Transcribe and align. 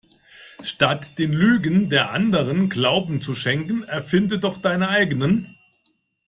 Statt 0.63 1.19
den 1.19 1.31
Lügen 1.31 1.91
der 1.91 2.09
Anderen 2.09 2.71
Glauben 2.71 3.21
zu 3.21 3.35
schenken 3.35 3.83
erfinde 3.83 4.39
doch 4.39 4.57
deine 4.57 4.89
eigenen. 4.89 5.59